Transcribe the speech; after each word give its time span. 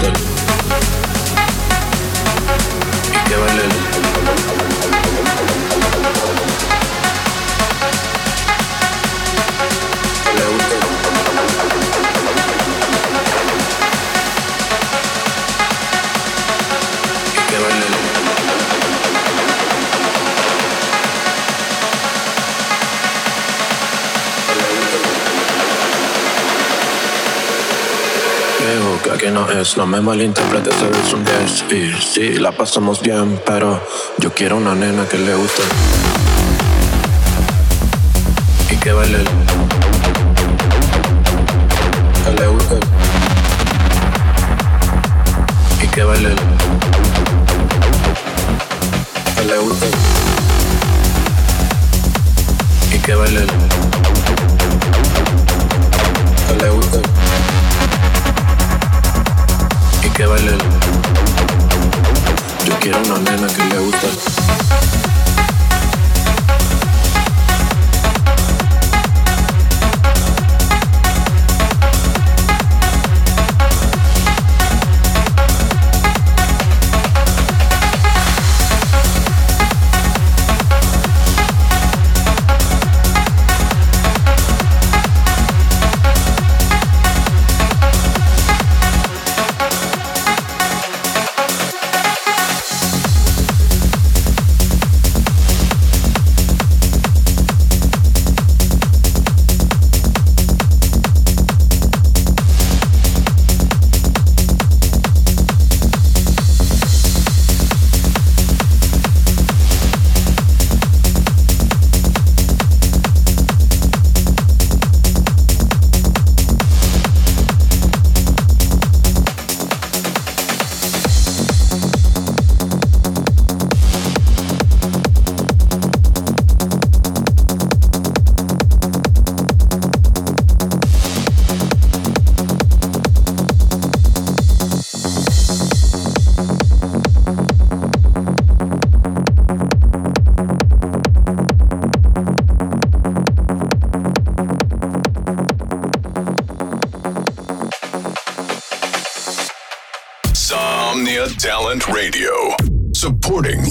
Que 0.00 0.29
no 29.76 29.86
me 29.86 30.00
malinterpretes, 30.00 30.74
eres 30.82 31.12
un 31.12 31.24
10 31.24 31.64
Y 31.72 32.02
sí, 32.02 32.38
la 32.38 32.50
pasamos 32.50 33.00
bien, 33.02 33.40
pero 33.44 33.80
yo 34.18 34.32
quiero 34.32 34.56
una 34.56 34.74
nena 34.74 35.06
que 35.06 35.18
le 35.18 35.34
guste. 35.34 35.62
Y 38.70 38.76
que 38.76 38.92
baile. 38.92 39.18
Que 42.24 42.32
le 42.40 42.46
guste. 42.48 42.78
Y 45.82 45.88
que 45.88 46.04
baile. 46.04 46.30
Que 49.36 49.44
le 49.44 49.58
guste. 49.58 49.86
Y 52.92 52.98
que 52.98 53.14
baile. 53.14 53.46
Que 56.48 56.64
le 56.64 56.70
guste 56.70 57.29
que 60.20 60.26
baile. 60.26 60.52
Yo 62.66 62.78
quiero 62.80 62.98
una 62.98 63.18
nena 63.20 63.46
que 63.46 63.64
le 63.64 63.78
guste. 63.78 64.99